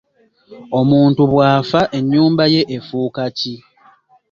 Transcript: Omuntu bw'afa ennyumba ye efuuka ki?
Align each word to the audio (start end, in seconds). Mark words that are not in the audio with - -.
Omuntu 0.79 1.21
bw'afa 1.31 1.81
ennyumba 1.97 2.43
ye 2.53 2.61
efuuka 2.77 3.23
ki? 3.37 3.55